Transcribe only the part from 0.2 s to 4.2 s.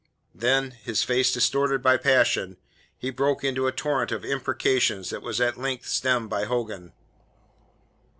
Then his face distorted by passion he broke into a torrent